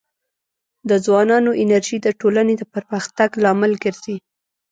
د 0.89 0.91
ځوانانو 1.05 1.51
انرژي 1.61 1.97
د 2.01 2.07
ټولنې 2.19 2.53
د 2.57 2.63
پرمختګ 2.73 3.29
لامل 3.43 3.73
ګرځي. 3.83 4.17